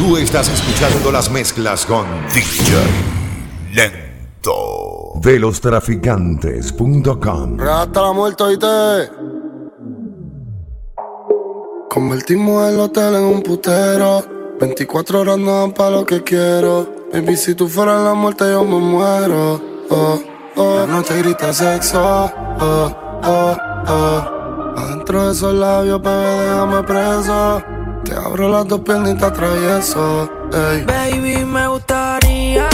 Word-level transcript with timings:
Tú 0.00 0.16
estás 0.16 0.48
escuchando 0.48 1.12
las 1.12 1.30
mezclas 1.30 1.84
con 1.84 2.06
DJ 2.32 2.72
Lento. 3.74 5.12
De 5.16 5.38
los 5.38 5.60
traficantes.com. 5.60 7.60
Hasta 7.60 8.00
la 8.00 8.12
muerte, 8.14 8.42
oíste. 8.42 8.66
Convertimos 11.90 12.72
el 12.72 12.80
hotel 12.80 13.16
en 13.16 13.24
un 13.24 13.42
putero. 13.42 14.24
24 14.58 15.20
horas 15.20 15.36
no 15.36 15.60
dan 15.60 15.72
para 15.72 15.90
lo 15.90 16.06
que 16.06 16.24
quiero. 16.24 16.90
Baby, 17.12 17.36
si 17.36 17.54
tú 17.54 17.68
fueras 17.68 18.02
la 18.02 18.14
muerte, 18.14 18.50
yo 18.50 18.64
me 18.64 18.78
muero. 18.78 19.60
Oh, 19.90 20.18
oh. 20.56 20.76
La 20.78 20.86
noche 20.86 21.18
grita 21.18 21.52
sexo. 21.52 22.00
Oh, 22.02 22.90
oh, 23.22 23.54
oh. 23.86 24.74
Adentro 24.78 25.26
de 25.26 25.32
esos 25.32 25.52
labios, 25.52 26.00
bebé, 26.00 26.46
déjame 26.46 26.82
preso. 26.84 27.79
Te 28.10 28.16
abro 28.16 28.48
las 28.48 28.66
dos 28.66 28.80
piernas 28.80 29.12
y 29.12 29.18
te 29.18 29.24
atravieso. 29.24 30.28
Ey. 30.52 30.84
Baby, 30.84 31.44
me 31.44 31.68
gustaría 31.68 32.68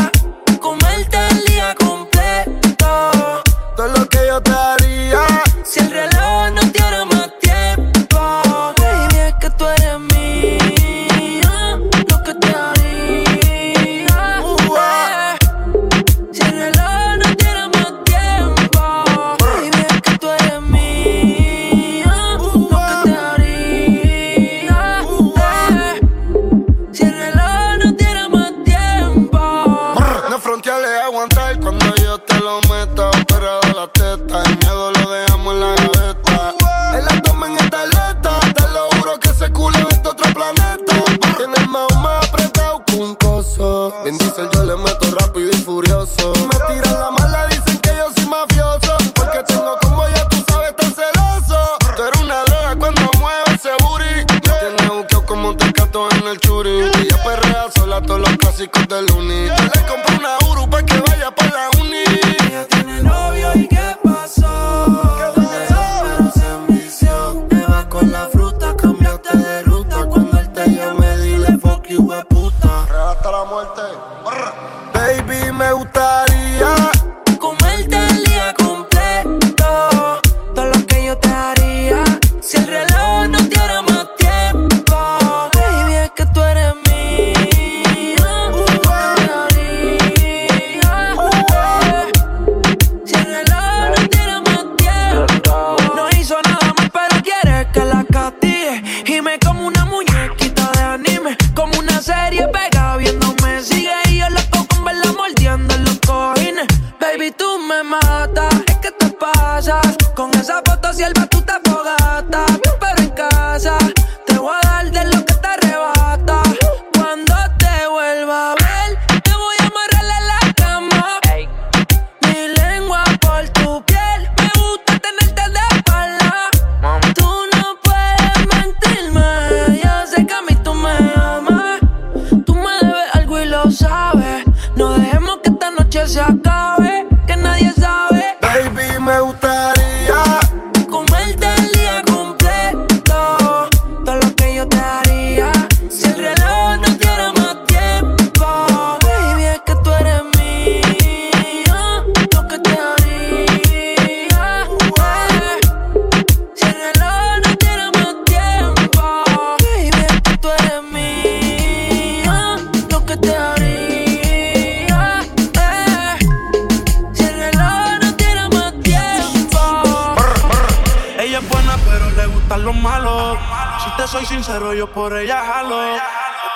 yo 174.76 174.86
por 174.92 175.16
ella 175.16 175.42
jalo. 175.44 175.80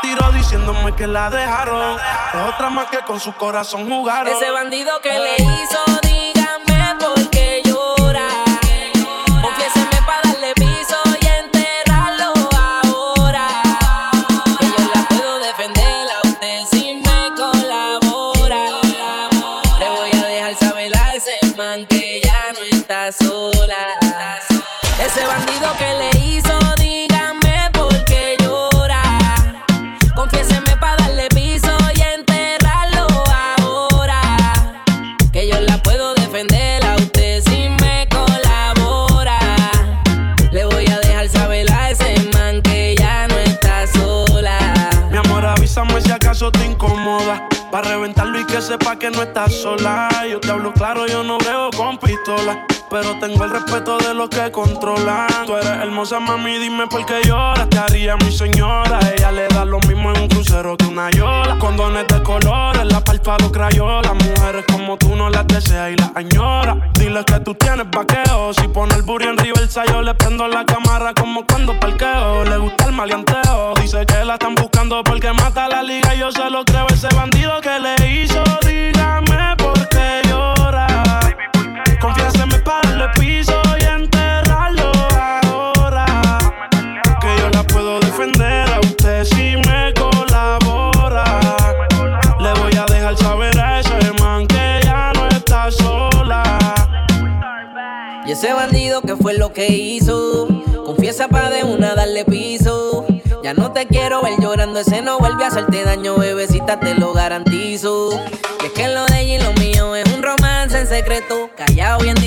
Tiro 0.03 0.31
diciéndome 0.33 0.95
que 0.95 1.07
la 1.07 1.31
dejaron. 1.31 1.99
Es 1.99 2.55
otra 2.55 2.71
más 2.71 2.87
que 2.87 2.99
con 3.01 3.19
su 3.21 3.33
corazón 3.35 3.89
jugaron. 3.89 4.35
Ese 4.35 4.51
bandido 4.51 5.01
que 5.01 5.19
le 5.19 5.37
hizo. 5.37 6.10
Yo 50.31 50.39
te 50.41 50.51
hablo 50.51 50.73
claro, 50.73 51.07
yo 51.07 51.23
no 51.25 51.39
veo 51.39 51.71
con 51.77 51.99
pistola. 51.99 52.67
Pero 52.91 53.19
tengo 53.21 53.45
el 53.45 53.51
respeto 53.51 53.99
de 53.99 54.15
los 54.15 54.29
que 54.29 54.51
controlan. 54.51 55.29
Tú 55.47 55.57
eres 55.57 55.71
hermosa, 55.71 56.19
mami, 56.19 56.59
dime 56.59 56.89
por 56.89 57.07
qué 57.07 57.21
lloras. 57.25 57.69
Te 57.69 57.79
haría 57.79 58.17
mi 58.17 58.33
señora. 58.33 58.99
Ella 59.17 59.31
le 59.31 59.47
da 59.47 59.65
lo 59.65 59.79
mismo 59.81 60.13
en 60.13 60.23
un 60.23 60.29
crucero 60.29 60.77
que 60.77 60.87
una 60.87 61.09
yola. 61.11 61.57
Condones 61.61 62.09
de 62.09 62.21
colores, 62.23 62.85
la 62.85 63.01
párpado 63.05 63.53
crayola. 63.53 64.13
Mujeres 64.13 64.65
como 64.73 64.97
tú 64.97 65.15
no 65.15 65.31
las 65.31 65.47
deseas 65.47 65.93
y 65.93 65.97
las 65.97 66.11
añoras. 66.17 66.79
Dile 66.95 67.25
que 67.25 67.39
tú 67.41 67.55
tienes 67.55 67.89
vaqueo. 67.91 68.53
Si 68.55 68.67
pone 68.67 68.95
el 68.97 69.03
burro 69.03 69.31
en 69.31 69.39
reversa, 69.39 69.85
yo 69.87 70.03
le 70.03 70.15
prendo 70.15 70.49
la 70.49 70.65
cámara 70.65 71.15
como 71.15 71.47
cuando 71.47 71.79
parqueo. 71.79 72.45
Le 72.45 72.57
gusta 72.57 72.87
el 72.87 72.93
maleanteo. 72.93 73.75
Dice 73.81 74.05
que 74.05 74.25
la 74.25 74.35
están 74.35 74.57
buscando 74.57 75.05
porque 75.05 75.33
mata 75.33 75.69
la 75.69 75.83
liga. 75.85 76.13
y 76.15 76.19
Yo 76.19 76.33
se 76.33 76.51
lo 76.51 76.65
creo, 76.65 76.87
ese 76.89 77.09
bandido 77.15 77.61
que 77.61 77.79
le 77.79 78.23
hizo. 78.23 78.43
Dígame 78.67 79.60
piso 83.19 83.61
y 83.81 83.85
enterrarlo 83.85 84.93
ahora. 85.15 86.07
Que 87.21 87.37
yo 87.39 87.51
la 87.51 87.63
puedo 87.65 88.01
defender 88.01 88.69
a 88.71 88.81
usted 88.81 89.25
si 89.25 89.57
me 89.69 89.93
colabora. 89.95 91.41
Le 92.41 92.53
voy 92.61 92.77
a 92.77 92.87
dejar 92.87 93.17
saber 93.17 93.59
a 93.59 93.81
ese 93.81 94.13
man 94.21 94.47
que 94.47 94.81
ya 94.85 95.13
no 95.15 95.27
está 95.29 95.71
sola. 95.71 96.59
Y 98.27 98.33
ese 98.33 98.53
bandido 98.53 99.03
que 99.03 99.17
fue 99.17 99.35
lo 99.35 99.53
que 99.53 99.69
hizo. 99.69 100.49
Confiesa 100.85 101.29
pa' 101.29 101.51
de 101.51 101.65
una 101.65 101.95
darle 101.95 102.25
piso. 102.25 103.07
Ya 103.43 103.55
no 103.55 103.73
te 103.73 103.87
quiero 103.87 104.21
ver 104.23 104.35
llorando, 104.39 104.81
ese 104.81 105.01
no 105.01 105.19
vuelve 105.19 105.45
a 105.45 105.49
hacerte 105.49 105.83
daño, 105.83 106.17
bebecita, 106.17 106.79
te 106.79 106.95
lo 106.95 107.15
garantizo. 107.15 108.11
Y 108.63 108.67
es 108.67 108.73
que 108.73 108.89
lo 108.89 109.07
de 109.07 109.21
ella 109.23 109.37
y 109.37 109.39
lo 109.39 109.53
mío 109.55 109.97
es 109.97 110.05
un 110.13 110.23
romance 110.23 110.79
en 110.79 110.87
secreto, 110.87 111.49
callado 111.57 112.05
y 112.05 112.11
en 112.11 112.20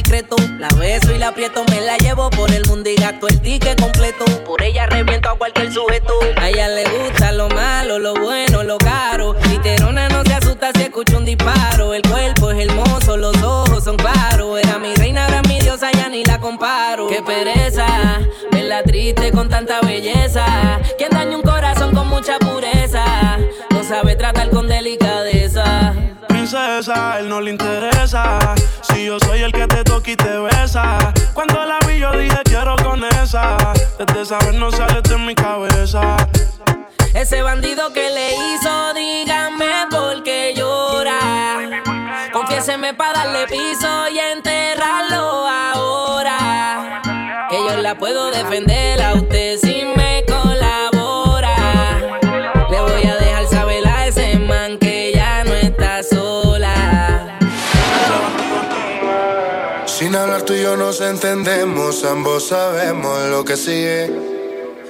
la 0.57 0.69
beso 0.79 1.13
y 1.13 1.17
la 1.17 1.29
aprieto, 1.29 1.65
me 1.69 1.81
la 1.81 1.97
llevo 1.97 2.29
por 2.29 2.49
el 2.51 2.65
mundo 2.67 2.89
y 2.89 2.95
gasto 2.95 3.27
el 3.27 3.41
ticket 3.41 3.79
completo. 3.79 4.23
Por 4.45 4.61
ella 4.63 4.85
reviento 4.85 5.29
a 5.29 5.37
cualquier 5.37 5.71
sujeto. 5.71 6.13
A 6.37 6.49
ella 6.49 6.69
le 6.69 6.83
gusta 6.85 7.31
lo 7.33 7.49
malo, 7.49 7.99
lo 7.99 8.13
bueno, 8.13 8.63
lo 8.63 8.77
caro. 8.77 9.35
Literona 9.49 10.07
no 10.09 10.23
se 10.23 10.33
asusta 10.33 10.71
si 10.75 10.83
escucha 10.83 11.17
un 11.17 11.25
disparo. 11.25 11.93
El 11.93 12.01
cuerpo 12.03 12.51
es 12.51 12.69
hermoso, 12.69 13.17
los 13.17 13.35
ojos 13.43 13.83
son 13.83 13.97
claros. 13.97 14.59
Era 14.59 14.79
mi 14.79 14.95
reina, 14.95 15.27
era 15.27 15.41
mi 15.41 15.59
diosa, 15.59 15.91
ya 15.91 16.07
ni 16.07 16.23
la 16.23 16.39
comparo. 16.39 17.07
Qué 17.07 17.21
pereza, 17.21 18.19
verla 18.51 18.81
triste 18.83 19.31
con 19.31 19.49
tanta 19.49 19.81
belleza. 19.81 20.45
Quien 20.97 21.09
daña 21.09 21.35
un 21.35 21.43
corazón 21.43 21.93
con 21.93 22.07
mucha 22.07 22.39
pureza, 22.39 23.37
no 23.71 23.83
sabe 23.83 24.15
tratar 24.15 24.49
con 24.49 24.67
delicadeza. 24.67 25.02
Princesa, 26.43 27.19
él 27.19 27.29
no 27.29 27.39
le 27.39 27.51
interesa. 27.51 28.37
Si 28.81 29.05
yo 29.05 29.17
soy 29.17 29.43
el 29.43 29.53
que 29.53 29.65
te 29.65 29.81
toca 29.81 30.11
y 30.11 30.15
te 30.17 30.37
besa. 30.39 30.97
Cuando 31.33 31.63
la 31.63 31.79
vi, 31.87 31.99
yo 31.99 32.11
dije 32.11 32.37
quiero 32.43 32.75
con 32.83 33.01
esa. 33.05 33.55
Desde 33.97 34.25
saber 34.25 34.53
no 34.55 34.69
sale 34.69 35.01
de 35.01 35.17
mi 35.19 35.35
cabeza. 35.35 36.17
Ese 37.13 37.41
bandido 37.43 37.93
que 37.93 38.09
le 38.09 38.33
hizo, 38.33 38.93
dígame 38.93 39.87
por 39.89 40.21
qué 40.23 40.53
llora. 40.53 41.81
Confiéseme 42.33 42.93
para 42.93 43.23
darle 43.23 43.47
piso 43.47 44.09
y 44.09 44.19
enterrarlo 44.19 45.47
ahora. 45.47 47.01
Que 47.49 47.55
yo 47.55 47.77
la 47.77 47.97
puedo 47.97 48.31
defender 48.31 49.01
a 49.01 49.13
usted 49.13 49.59
si 49.59 49.82
nos 60.93 61.09
entendemos, 61.09 62.03
ambos 62.03 62.49
sabemos 62.49 63.17
lo 63.27 63.43
que 63.43 63.57
sigue. 63.57 64.11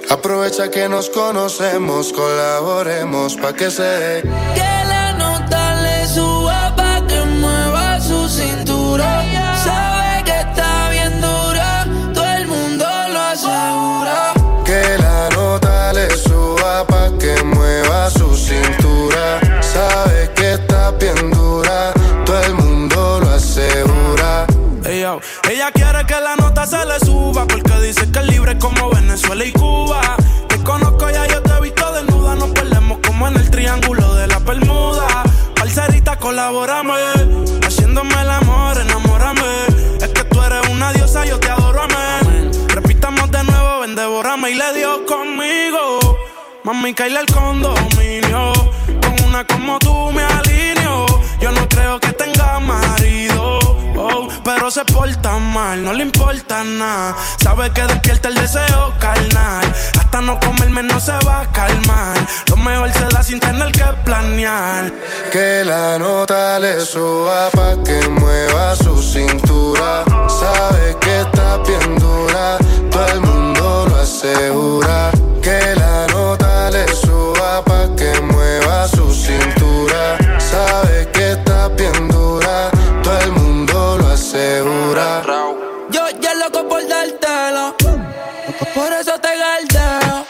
Aprovecha 0.09 0.69
que 0.69 0.89
nos 0.89 1.09
conocemos, 1.09 2.11
colaboremos 2.11 3.38
pa' 3.38 3.53
que 3.53 3.71
se 3.71 3.83
dé. 3.83 4.21
Que 4.21 4.73
la 4.85 5.13
nota 5.13 5.81
le 5.81 6.05
suba 6.07 6.62
Mami, 46.83 46.94
caíle 46.95 47.21
el 47.21 47.25
condominio. 47.27 48.51
Con 49.01 49.27
una 49.30 49.47
como 49.47 49.80
tú 49.80 50.12
me 50.12 50.21
alineo. 50.21 51.06
Yo 51.39 51.50
no 51.53 51.65
creo 51.69 51.97
que 51.97 52.12
tenga 52.12 52.59
marido. 52.59 53.59
oh, 53.95 54.27
pero 54.44 54.69
se 54.69 54.83
porta 54.83 55.39
mal, 55.39 55.81
no 55.81 55.94
le 55.94 56.03
importa 56.03 56.62
nada. 56.65 57.15
Sabe 57.41 57.71
que 57.71 57.83
despierta 57.83 58.27
el 58.27 58.35
deseo 58.35 58.94
carnal. 59.00 59.63
Hasta 59.97 60.19
no 60.19 60.38
comerme 60.41 60.83
no 60.83 61.00
se 61.00 61.13
va 61.25 61.44
a 61.44 61.51
calmar. 61.53 62.18
Lo 62.50 62.57
mejor 62.57 62.91
se 62.91 63.06
da 63.06 63.24
sin 63.24 63.39
tener 63.39 63.71
que 63.71 63.86
planear. 64.03 64.91
Que 65.31 65.63
la 65.63 65.97
nota 65.97 66.59
le 66.59 66.81
suba 66.81 67.50
pa' 67.51 67.81
que 67.86 68.09
mueva 68.09 68.75
su 68.75 69.01
cintura. 69.01 70.03
Sabe 70.27 70.97
que 71.00 71.21
está 71.21 71.59
bien 71.59 71.97
dura, 71.97 72.57
todo 72.91 73.07
el 73.07 73.21
mundo 73.21 73.86
lo 73.88 73.95
asegura. 74.01 75.12
Que 75.41 75.82
Yo 85.91 86.09
ya 86.19 86.33
loco 86.33 86.68
por 86.68 86.81
dártelo, 86.88 87.75
por 88.74 88.91
eso 88.91 89.19
te 89.19 89.30
galdeo. 89.38 90.25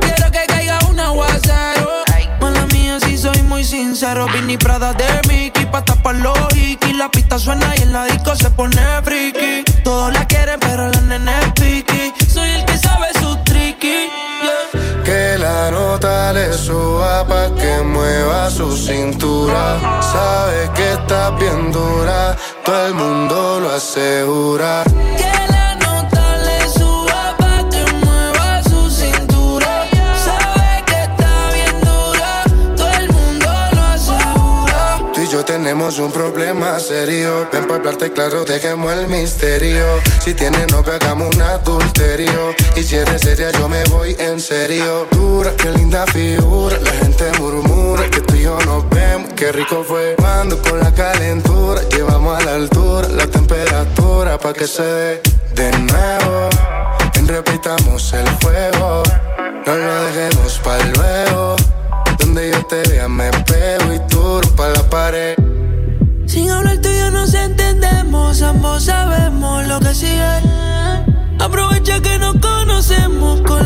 Quiero 0.00 0.30
que 0.32 0.44
caiga 0.48 0.80
un 0.90 0.98
aguacero. 0.98 2.02
Mala 2.40 2.66
mía, 2.72 2.98
si 2.98 3.16
soy 3.16 3.40
muy 3.42 3.62
sincero. 3.62 4.26
Vini 4.34 4.56
Prada 4.56 4.92
de 4.92 5.06
Mickey 5.28 5.66
pa' 5.66 5.84
tapar 5.84 6.16
los 6.16 6.36
hikis. 6.56 6.96
La 6.96 7.08
pista 7.08 7.38
suena 7.38 7.72
y 7.76 7.82
en 7.82 7.92
la 7.92 8.06
disco 8.06 8.34
se 8.34 8.50
pone 8.50 8.80
friki. 9.04 9.62
Todos 9.84 10.12
la 10.12 10.26
quieren, 10.26 10.58
pero 10.58 10.88
la 10.88 11.00
nene 11.02 11.32
es 11.40 11.52
piqui. 11.52 12.12
Suba 16.52 17.24
pa' 17.26 17.50
que 17.54 17.82
mueva 17.82 18.50
su 18.50 18.76
cintura. 18.76 19.78
Sabe 20.00 20.70
que 20.74 20.92
está 20.92 21.30
bien 21.30 21.70
dura, 21.70 22.36
todo 22.64 22.86
el 22.86 22.94
mundo 22.94 23.60
lo 23.60 23.70
asegura. 23.70 24.84
Que 25.16 25.32
la 25.52 25.74
nota 25.76 26.36
le 26.46 26.68
suba 26.68 27.36
pa' 27.38 27.68
que 27.70 27.84
mueva 28.04 28.62
su 28.62 28.90
cintura. 28.90 29.86
Sabe 30.24 30.82
que 30.86 31.02
está 31.02 31.50
bien 31.52 31.80
dura, 31.80 32.42
todo 32.76 32.90
el 33.00 33.08
mundo 33.12 33.50
lo 33.72 33.82
asegura. 33.82 35.12
Tú 35.14 35.20
y 35.20 35.28
yo 35.28 35.44
tenemos 35.44 35.98
un 35.98 36.10
problema 36.10 36.80
serio. 36.80 37.48
Ven 37.52 37.66
pa' 37.66 37.76
hablarte 37.76 38.12
claro, 38.12 38.44
dejemos 38.44 38.92
el 38.92 39.06
misterio. 39.08 39.84
Si 40.18 40.34
tienes 40.34 40.70
novia, 40.72 40.94
hagamos 40.94 41.34
un 41.34 41.42
adulterio. 41.42 42.54
Y 42.76 42.82
si 42.82 42.96
eres 42.96 43.22
seria, 43.22 43.52
en 44.12 44.38
serio. 44.38 45.06
Dura, 45.10 45.50
qué 45.56 45.70
linda 45.70 46.04
figura. 46.06 46.76
La 46.78 46.92
gente 46.92 47.24
murmura 47.38 48.08
que 48.10 48.20
tú 48.20 48.34
y 48.34 48.42
yo 48.42 48.58
nos 48.66 48.88
vemos. 48.90 49.32
Qué 49.34 49.50
rico 49.52 49.82
fue 49.82 50.14
cuando 50.18 50.60
con 50.60 50.78
la 50.78 50.92
calentura 50.92 51.80
llevamos 51.88 52.38
a 52.38 52.44
la 52.44 52.54
altura 52.54 53.08
la 53.08 53.26
temperatura 53.26 54.38
pa' 54.38 54.52
que 54.52 54.66
se 54.66 54.82
dé 54.82 55.22
de 55.54 55.70
nuevo. 55.78 56.50
Repitamos 57.26 58.12
el 58.12 58.28
fuego. 58.40 59.02
No 59.66 59.74
lo 59.74 60.04
dejemos 60.04 60.60
pa' 60.62 60.78
luego. 60.96 61.56
Donde 62.18 62.50
yo 62.50 62.66
te 62.66 62.82
vea 62.88 63.08
me 63.08 63.30
pego 63.30 63.94
y 63.94 63.98
tú 64.08 64.40
pa' 64.54 64.68
la 64.68 64.82
pared. 64.90 65.34
Sin 66.26 66.50
hablar 66.50 66.78
tú 66.78 66.88
y 66.90 66.98
yo 66.98 67.10
nos 67.10 67.32
entendemos, 67.32 68.42
ambos 68.42 68.84
sabemos 68.84 69.66
lo 69.66 69.80
que 69.80 69.94
sigue. 69.94 70.40
Aprovecha 71.38 72.00
que 72.00 72.18
nos 72.18 72.36
conocemos, 72.36 73.40
colaboremos 73.42 73.63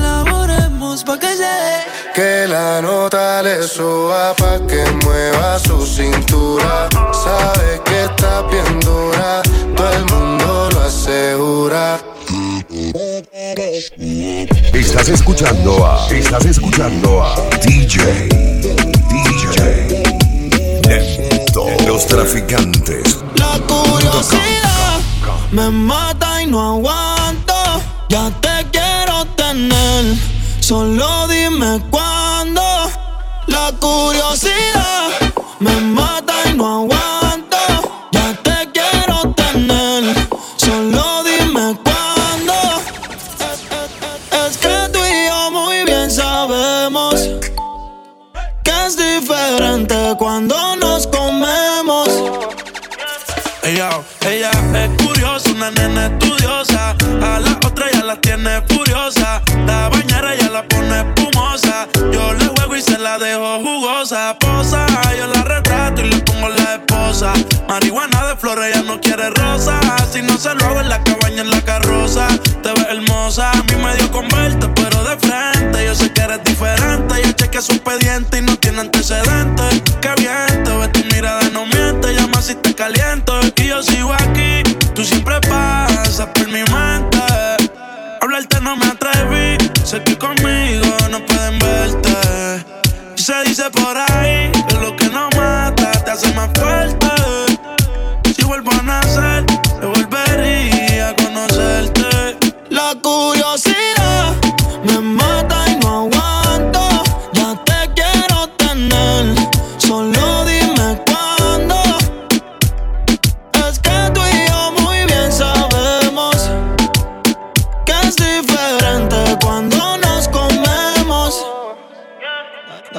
que 2.15 2.47
la 2.49 2.81
nota 2.81 3.43
le 3.43 3.63
suba 3.63 4.35
pa' 4.35 4.59
que 4.67 4.85
mueva 5.05 5.59
su 5.59 5.87
cintura. 5.87 6.89
Sabe 7.13 7.81
que 7.85 8.05
está 8.05 8.43
bien 8.43 8.81
dura, 8.81 9.43
todo 9.77 9.93
el 9.93 10.05
mundo 10.07 10.69
lo 10.73 10.81
asegura. 10.83 12.01
Estás 14.73 15.09
escuchando 15.09 15.87
a. 15.87 16.09
Estás 16.11 16.45
escuchando 16.45 17.23
a 17.23 17.35
DJ. 17.65 18.29
DJ. 19.11 20.03
Neto. 20.87 21.67
Los 21.87 22.07
traficantes. 22.07 23.19
La 23.37 23.59
curiosidad 23.67 25.01
me 25.53 25.71
mata 25.71 26.43
y 26.43 26.47
no 26.47 26.75
aguanto. 26.75 27.55
Ya 28.09 28.31
te 28.41 28.67
quiero 28.71 29.25
tener, 29.37 30.17
solo 30.69 31.27
dime 31.29 31.81
cuándo. 31.89 32.61
La 33.47 33.73
curiosidad 33.81 35.09
me 35.61 35.75
mata 35.81 36.35
y 36.45 36.55
no 36.59 36.83
aguanto. 36.83 37.08
Se 70.39 70.55
lo 70.55 70.65
hago 70.67 70.81
en 70.81 70.89
la 70.89 71.03
cabaña, 71.03 71.43
en 71.43 71.51
la 71.51 71.61
carroza. 71.63 72.29
Te 72.63 72.73
ves 72.73 72.87
hermosa, 72.89 73.51
a 73.51 73.63
mí 73.65 73.75
me 73.83 73.97
dio 73.97 74.09
con 74.13 74.29
verte, 74.29 74.69
pero 74.69 75.03
de 75.03 75.17
frente. 75.17 75.85
Yo 75.85 75.97
sé 75.97 76.13
que 76.13 76.21
eres 76.21 76.45
diferente. 76.45 77.15
Yo 77.25 77.33
chequeé 77.33 77.61
su 77.61 77.73
expediente 77.73 78.39
y 78.39 78.43
no 78.43 78.57
tiene 78.57 78.83
antecedentes. 78.83 79.58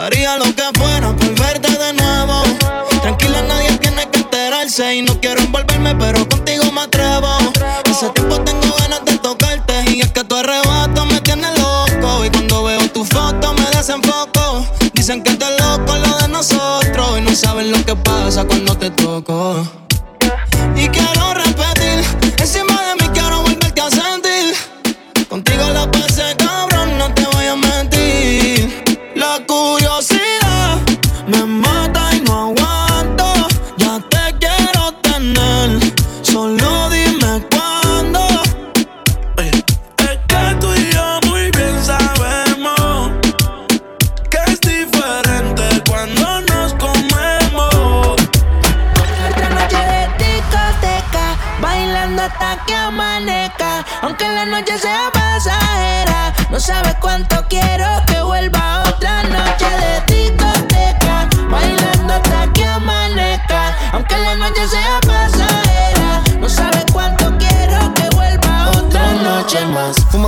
Daría 0.09 0.37
lo 0.37 0.45
que 0.45 0.63
fuera 0.73 1.15
por 1.15 1.35
verte 1.35 1.69
de 1.69 1.93
nuevo. 1.93 2.41
Tranquila, 3.03 3.43
nadie 3.43 3.77
tiene 3.77 4.09
que 4.09 4.17
enterarse. 4.17 4.95
Y 4.95 5.03
no 5.03 5.19
quiero 5.21 5.39
envolverme, 5.39 5.93
pero 5.97 6.27
contigo 6.27 6.63
me 6.71 6.81
atrevo. 6.81 7.27
Hace 7.85 8.09
tiempo 8.15 8.41
tengo 8.41 8.75
ganas 8.79 9.05
de 9.05 9.19
tocarte. 9.19 9.83
Y 9.91 10.01
es 10.01 10.11
que 10.11 10.23
tu 10.23 10.35
arrebato 10.35 11.05
me 11.05 11.21
tiene 11.21 11.47
loco. 11.59 12.25
Y 12.25 12.29
cuando 12.31 12.63
veo 12.63 12.89
tu 12.89 13.05
foto 13.05 13.53
me 13.53 13.65
desenfoco. 13.77 14.65
Dicen 14.93 15.21
que 15.21 15.35
te 15.35 15.45
loco 15.59 15.95
lo 15.95 16.17
de 16.17 16.27
nosotros. 16.27 17.19
Y 17.19 17.21
no 17.21 17.35
saben 17.35 17.71
lo 17.71 17.85
que 17.85 17.95
pasa 17.95 18.45
cuando 18.45 18.75
te 18.75 18.89
toco. 18.89 19.63
Y 20.75 20.87
quiero 20.87 21.18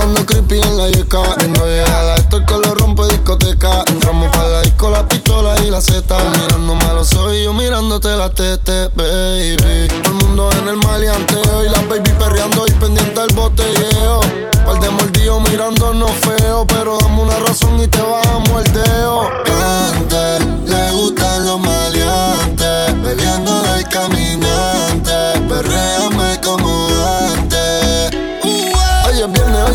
Fumando 0.02 0.26
creepy 0.26 0.58
en 0.60 0.76
la 0.76 0.88
yeca 0.88 1.22
Viendo 1.38 1.64
llegada, 1.64 2.16
esto 2.16 2.38
el 2.38 2.44
que 2.44 2.54
lo 2.54 2.74
rompe 2.74 3.04
discoteca. 3.04 3.84
Entramos 3.86 4.30
para 4.32 4.48
la 4.48 4.62
disco, 4.62 4.90
la 4.90 5.06
pistola 5.06 5.54
y 5.64 5.70
la 5.70 5.80
zeta 5.80 6.18
Mirando 6.18 6.74
malo 6.74 7.04
soy 7.04 7.44
yo 7.44 7.52
mirándote 7.52 8.08
la 8.08 8.28
tete, 8.28 8.88
baby. 8.96 9.86
Todo 10.02 10.12
el 10.12 10.24
mundo 10.24 10.50
en 10.60 10.68
el 10.68 10.76
maleanteo 10.78 11.64
Y 11.64 11.68
la 11.68 11.80
baby 11.82 12.10
perreando 12.18 12.64
y 12.66 12.72
pendiente 12.72 13.20
al 13.20 13.32
botelleo. 13.32 14.20
Par 14.66 14.80
de 14.80 14.90
mordidos 14.90 15.40
mirándonos 15.48 16.10
feo 16.10 16.66
Pero 16.66 16.98
dame 16.98 17.22
una 17.22 17.38
razón 17.38 17.80
y 17.80 17.86
te 17.86 18.02
bajamos 18.02 18.64
el 18.64 18.72
dedo 18.72 19.30
Cante, 19.44 20.44
le 20.66 20.90
gustan 20.92 21.46
los 21.46 21.60
maleantes 21.60 23.02
Bebiendo 23.02 23.62
del 23.62 23.88
caminante. 23.88 25.12
Perréame 25.48 26.40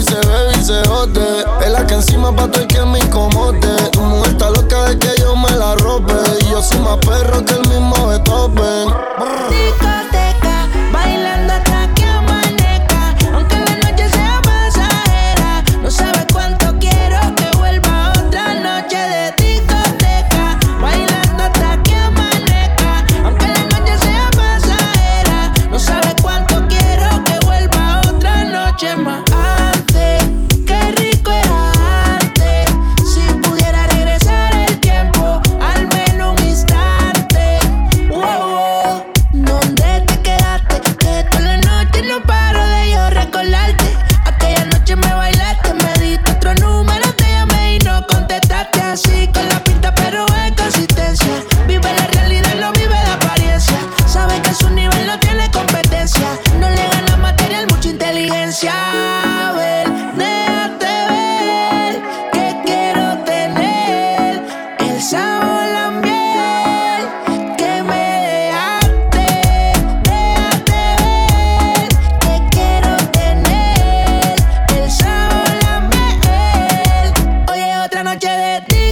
se 0.01 0.15
bebe 0.15 0.51
y 0.59 0.63
se 0.63 0.87
jode. 0.87 1.45
Es 1.61 1.71
la 1.71 1.85
que 1.85 1.95
encima 1.95 2.35
pa' 2.35 2.47
todo 2.47 2.61
el 2.61 2.67
que 2.67 2.81
me 2.85 2.99
incomode. 2.99 3.96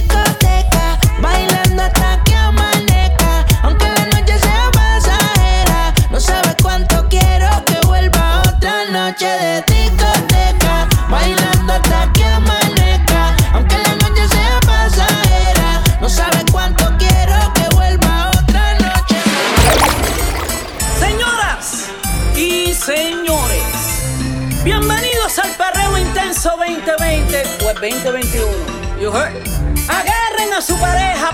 De 0.02 0.25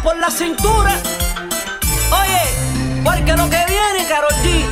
por 0.02 0.16
la 0.18 0.30
cintura. 0.30 1.00
Oye, 2.10 3.02
porque 3.04 3.32
lo 3.34 3.48
que 3.48 3.64
viene, 3.68 4.08
Carol 4.08 4.32
G, 4.42 4.64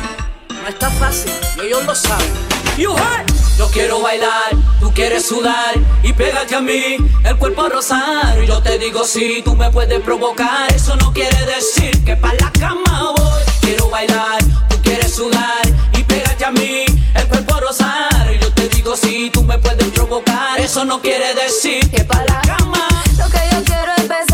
no 0.62 0.68
está 0.68 0.90
fácil 0.90 1.32
y 1.56 1.66
ellos 1.66 1.84
lo 1.84 1.94
saben. 1.94 2.32
You 2.76 2.96
heard? 2.96 3.26
Yo 3.58 3.68
quiero 3.68 4.00
bailar, 4.00 4.56
tú 4.80 4.90
quieres 4.94 5.26
sudar 5.26 5.74
y 6.02 6.14
pégate 6.14 6.56
a 6.56 6.60
mí, 6.60 6.96
el 7.24 7.36
cuerpo 7.36 7.62
a 7.62 7.68
rozar. 7.68 8.40
Yo 8.46 8.62
te 8.62 8.78
digo 8.78 9.04
si 9.04 9.20
sí, 9.20 9.42
tú 9.44 9.54
me 9.54 9.70
puedes 9.70 10.00
provocar, 10.00 10.72
eso 10.72 10.96
no 10.96 11.12
quiere 11.12 11.36
decir 11.44 12.02
que 12.04 12.16
para 12.16 12.34
la 12.34 12.50
cama 12.52 13.12
voy. 13.16 13.42
Quiero 13.60 13.90
bailar, 13.90 14.42
tú 14.70 14.76
quieres 14.82 15.14
sudar 15.14 15.60
y 15.92 16.02
pégate 16.04 16.44
a 16.44 16.50
mí, 16.52 16.86
el 17.14 17.28
cuerpo 17.28 17.54
a 17.54 17.60
rozar. 17.60 18.32
Yo 18.40 18.50
te 18.54 18.68
digo 18.68 18.96
si 18.96 19.08
sí, 19.08 19.30
tú 19.30 19.44
me 19.44 19.58
puedes 19.58 19.88
provocar, 19.88 20.58
eso 20.58 20.84
no 20.86 21.00
quiere 21.02 21.34
decir 21.34 21.88
que 21.90 22.02
para 22.04 22.24
la 22.24 22.40
cama. 22.40 22.88
Lo 23.18 23.28
que 23.28 23.40
yo 23.52 23.62
quiero 23.64 23.92
es 23.98 24.08
besar 24.08 24.29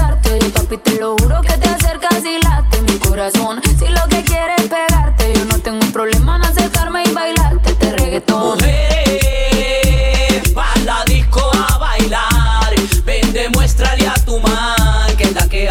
papi, 0.67 0.79
te 0.79 0.99
lo 0.99 1.17
juro 1.17 1.41
que 1.43 1.57
te 1.59 1.69
acercas 1.69 2.25
y 2.25 2.41
late 2.43 2.83
mi 2.83 2.99
corazón. 2.99 3.61
Si 3.79 3.87
lo 3.87 4.05
que 4.09 4.25
quieres 4.25 4.59
es 4.59 4.65
pegarte, 4.69 5.33
yo 5.35 5.45
no 5.45 5.59
tengo 5.61 5.79
un 5.79 5.93
problema 5.93 6.37
en 6.37 6.45
acercarme 6.45 7.05
y 7.05 7.13
bailarte 7.13 7.71
este 7.71 7.93
reggaetón. 7.93 8.59
Mujeres, 8.59 8.83
pa' 10.55 10.75
la 10.85 11.05
disco 11.05 11.49
a 11.55 11.79
bailar, 11.79 12.75
ven, 13.05 13.33
demuéstrale 13.33 14.09
a 14.09 14.15
tu 14.25 14.39
man 14.41 15.17
que 15.17 15.25
es 15.25 15.33
la 15.35 15.49
que 15.49 15.69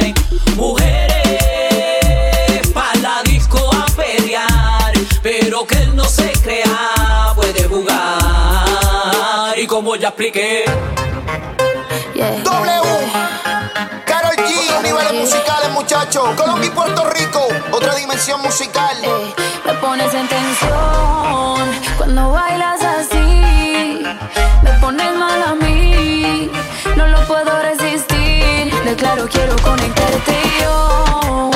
hay. 0.00 0.14
Mujeres, 0.56 1.18
pa' 2.72 2.94
la 3.02 3.22
disco 3.24 3.58
a 3.74 3.86
pelear, 3.94 4.92
pero 5.22 5.66
que 5.66 5.78
él 5.82 5.94
no 5.94 6.04
se 6.04 6.32
crea, 6.42 7.32
puede 7.34 7.64
jugar. 7.64 9.58
Y 9.58 9.66
como 9.66 9.96
ya 9.96 10.08
expliqué, 10.08 10.64
yeah. 12.14 12.42
W 12.44 12.85
niveles 14.86 15.14
musicales, 15.14 15.70
muchachos. 15.72 16.24
Colombia 16.36 16.66
y 16.66 16.70
Puerto 16.70 17.04
Rico, 17.10 17.48
otra 17.72 17.94
dimensión 17.94 18.40
musical. 18.42 18.96
Eh, 19.02 19.34
me 19.64 19.72
pones 19.74 20.12
en 20.14 20.28
tensión 20.28 21.68
cuando 21.96 22.30
bailas 22.30 22.80
así. 22.82 24.02
Me 24.62 24.70
pones 24.80 25.14
mal 25.16 25.42
a 25.42 25.54
mí, 25.54 26.50
no 26.96 27.06
lo 27.08 27.26
puedo 27.26 27.52
resistir. 27.62 28.72
Declaro, 28.84 29.28
quiero 29.28 29.56
conectarte 29.62 30.34
yo. 30.60 31.55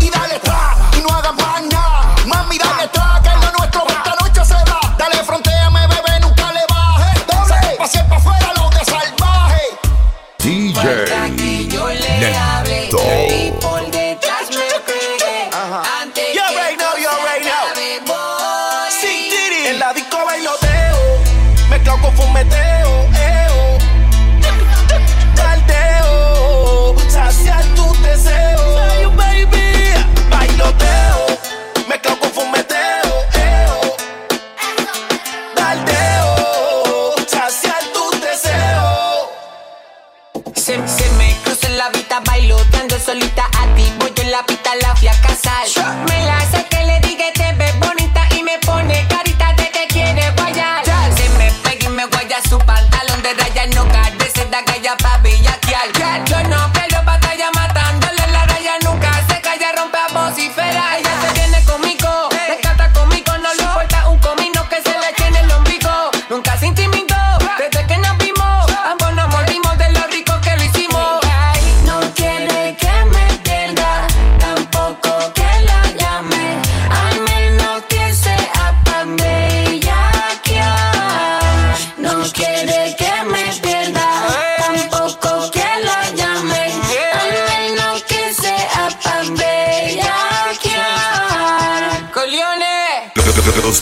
y 0.00 0.10
dale 0.10 0.38
pa. 0.40 0.76
Y 0.96 1.02
no 1.02 1.23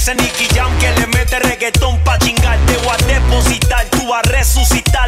Ese 0.03 0.15
Nicky 0.15 0.53
Jam 0.53 0.69
que 0.79 0.91
le 0.99 1.07
mete 1.07 1.39
reggaetón 1.39 1.97
pa' 2.03 2.19
chingarte 2.19 2.75
o 2.85 2.91
a 2.91 2.97
depositar, 3.07 3.85
tú 3.85 4.13
a 4.13 4.21
resucitar. 4.23 5.02